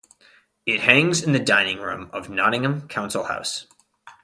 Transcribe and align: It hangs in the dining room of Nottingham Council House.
It 0.65 0.79
hangs 0.79 1.21
in 1.21 1.31
the 1.31 1.37
dining 1.37 1.77
room 1.77 2.09
of 2.11 2.27
Nottingham 2.27 2.87
Council 2.87 3.25
House. 3.25 3.67